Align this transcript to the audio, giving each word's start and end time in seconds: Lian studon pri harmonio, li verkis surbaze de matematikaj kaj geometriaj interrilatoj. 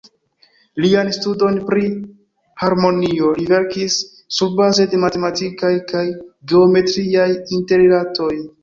Lian 0.85 1.11
studon 1.17 1.59
pri 1.67 1.83
harmonio, 2.63 3.29
li 3.43 3.47
verkis 3.53 4.01
surbaze 4.41 4.91
de 4.95 5.03
matematikaj 5.07 5.75
kaj 5.95 6.05
geometriaj 6.55 7.33
interrilatoj. 7.61 8.37